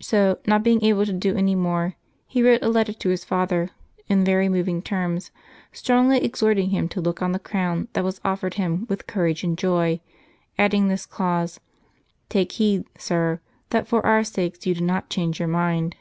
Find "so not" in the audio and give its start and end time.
0.00-0.64